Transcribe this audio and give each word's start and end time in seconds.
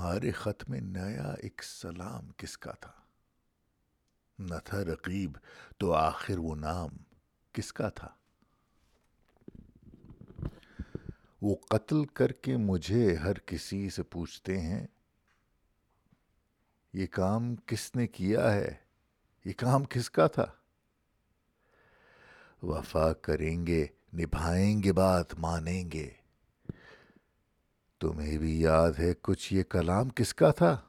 تمہارے 0.00 0.30
خط 0.30 0.68
میں 0.68 0.80
نیا 0.80 1.34
ایک 1.38 1.62
سلام 1.64 2.30
کس 2.36 2.58
کا 2.58 2.72
تھا؟ 2.72 2.90
نہ 4.38 4.54
تھا 4.64 4.78
رقیب، 4.78 5.36
تو 5.78 5.92
آخر 5.92 6.38
وہ 6.38 6.54
نام 6.54 6.88
کس 7.52 7.72
کا 7.72 7.88
تھا؟ 7.88 8.08
وہ 11.42 11.56
قتل 11.68 12.04
کر 12.04 12.32
کے 12.32 12.56
مجھے 12.56 13.14
ہر 13.14 13.38
کسی 13.38 13.90
سے 13.90 14.02
پوچھتے 14.02 14.60
ہیں، 14.60 14.86
یہ 16.92 17.06
کام 17.06 17.56
کس 17.56 17.96
نے 17.96 18.06
کیا 18.06 18.52
ہے؟ 18.52 18.74
یہ 19.44 19.52
کام 19.52 19.84
کس 19.84 20.10
کا 20.10 20.26
تھا؟ 20.26 20.46
وفا 22.62 23.12
کریں 23.12 23.66
گے، 23.66 23.86
نبھائیں 24.14 24.82
گے 24.82 24.92
بات، 24.92 25.34
مانیں 25.34 25.90
گے۔ 25.90 26.19
تمہیں 28.10 28.38
بھی 28.38 28.60
یاد 28.60 28.92
ہے 28.98 29.12
کچھ 29.22 29.52
یہ 29.52 29.62
کلام 29.62 30.08
کس 30.08 30.34
کا 30.34 30.50
تھا؟ 30.50 30.80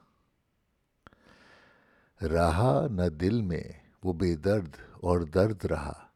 رہا 2.22 2.86
نہ 2.90 3.08
دل 3.08 3.40
میں، 3.40 3.62
وہ 4.04 4.12
بے 4.12 4.36
درد 4.36 4.70
اور 4.92 5.20
درد 5.20 5.64
رہا۔ 5.64 6.06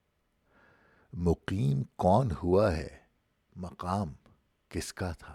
مقیم 1.13 1.83
کون 1.97 2.29
ہوا 2.43 2.77
ہے؟ 2.77 2.99
مقام 3.57 4.13
کس 4.69 4.93
کا 4.93 5.13
تھا؟ 5.13 5.35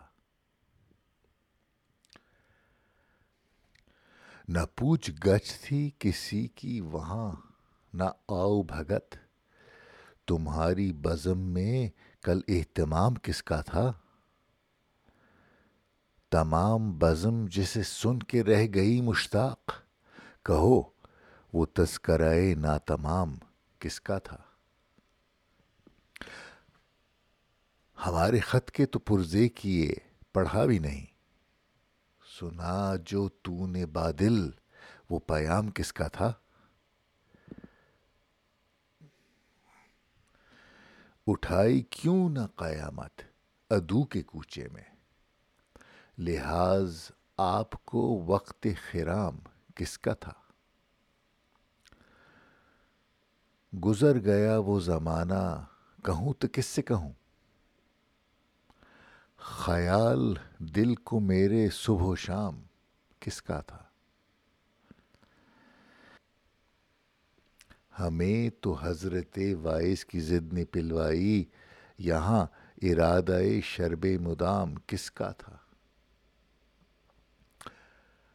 نہ 4.47 4.59
پوچھ 4.75 5.11
گچھ 5.27 5.59
تھی 5.61 5.91
کسی 5.99 6.47
کی 6.47 6.81
وہاں، 6.81 7.31
نہ 7.93 8.09
آؤ 8.27 8.61
بھگت۔ 8.61 9.15
تمہاری 10.27 10.93
بزم 10.93 11.39
میں 11.39 11.89
کل 12.21 12.39
اہتمام 12.47 13.13
کس 13.15 13.43
کا 13.43 13.61
تھا؟ 13.61 13.91
تمام 16.31 16.97
بزم 16.97 17.45
جسے 17.45 17.83
سن 17.83 18.19
کے 18.19 18.43
رہ 18.43 18.65
گئی 18.73 19.01
مشتاق۔ 19.01 19.71
کہو، 20.45 20.81
وہ 21.53 21.65
تذکرائے 21.73 22.55
نا 22.55 22.77
تمام 22.77 23.35
کس 23.79 24.01
کا 24.01 24.17
تھا؟ 24.17 24.37
ہمارے 28.05 28.39
خط 28.39 28.71
کے 28.71 28.85
تو 28.85 28.99
پرزے 28.99 29.49
کیے، 29.49 29.95
پڑھا 30.33 30.65
بھی 30.65 30.79
نہیں۔ 30.79 31.05
سنا 32.39 32.95
جو 33.05 33.29
تو 33.29 33.67
نے 33.67 33.85
بادل، 33.85 34.49
وہ 35.09 35.19
پیام 35.19 35.71
کس 35.71 35.93
کا 35.93 36.07
تھا؟ 36.07 36.33
اٹھائی 41.27 41.81
کیوں 41.81 42.29
نہ 42.29 42.47
قیامت، 42.55 43.21
ادو 43.69 44.03
کے 44.03 44.21
کوچے 44.21 44.67
میں۔ 44.73 45.00
لحاظ 46.21 47.11
آپ 47.37 47.85
کو 47.85 48.23
وقت 48.25 48.67
خرام 48.91 49.37
کس 49.75 49.97
کا 49.97 50.13
تھا؟ 50.13 50.33
گزر 53.85 54.19
گیا 54.19 54.57
وہ 54.57 54.79
زمانہ 54.79 55.65
کہوں 56.03 56.33
تو 56.33 56.47
کس 56.53 56.65
سے 56.65 56.81
کہوں؟ 56.81 57.13
خیال 59.37 60.35
دل 60.59 60.95
کو 60.95 61.19
میرے 61.19 61.69
صبح 61.69 62.03
و 62.03 62.15
شام 62.15 62.61
کس 63.19 63.41
کا 63.41 63.61
تھا؟ 63.61 63.83
ہمیں 67.99 68.49
تو 68.61 68.73
حضرت 68.81 69.39
وائس 69.61 70.05
کی 70.05 70.19
ضد 70.19 70.53
نے 70.53 70.65
پلوائی، 70.65 71.45
یہاں 71.97 72.45
ارادہ 72.81 73.39
شرب 73.63 74.05
مدام 74.05 74.75
کس 74.87 75.11
کا 75.11 75.31
تھا؟ 75.31 75.57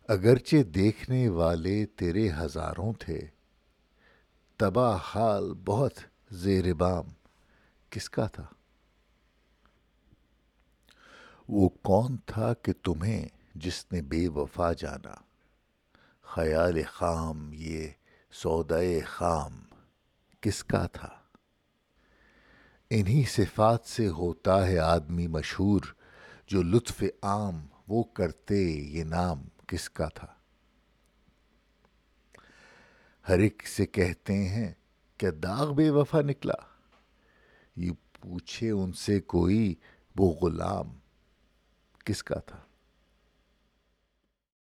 اگرچہ 0.08 0.62
دیکھنے 0.62 1.28
والے 1.28 1.86
تیرے 1.86 2.28
ہزاروں 2.40 2.92
تھے، 2.92 3.20
تباہ 4.56 4.98
حال 5.14 5.54
بہت 5.64 5.92
زیر 6.30 6.74
بام۔ 6.74 7.04
کس 7.90 8.10
کا 8.10 8.26
تھا؟ 8.26 8.46
وہ 11.48 11.68
کون 11.68 12.16
تھا 12.26 12.54
کہ 12.54 12.72
تمہیں 12.82 13.28
جس 13.54 13.92
نے 13.92 14.02
بے 14.02 14.28
وفا 14.28 14.72
جانا؟ 14.72 15.14
خیال 16.22 16.82
خام 16.92 17.50
یہ 17.52 17.88
سودائے 18.32 19.00
خام۔ 19.00 19.60
کس 20.40 20.64
کا 20.64 20.86
تھا؟ 20.86 21.08
انہی 22.90 23.24
صفات 23.24 23.86
سے 23.86 24.08
ہوتا 24.08 24.66
ہے 24.66 24.78
آدمی 24.78 25.26
مشہور، 25.26 25.80
جو 26.46 26.62
لطف 26.62 27.04
عام 27.22 27.66
وہ 27.88 28.02
کرتے 28.02 28.62
یہ 28.70 29.04
نام۔ 29.04 29.42
کس 29.66 29.90
کا 29.90 30.08
تھا؟ 30.08 30.26
ہر 33.28 33.38
ایک 33.38 33.66
سے 33.66 33.86
کہتے 33.86 34.48
ہیں 34.48 34.72
کیا 35.18 35.30
داغ 35.42 35.74
بے 35.74 35.90
وفا 35.90 36.20
نکلا۔ 36.20 36.54
یہ 37.76 37.90
پوچھے 38.20 38.70
ان 38.70 38.92
سے 38.92 39.20
کوئی 39.20 39.74
وہ 40.16 40.34
غلام 40.34 40.98
کس 42.04 42.22
کا 42.22 42.40
تھا؟ 42.40 42.65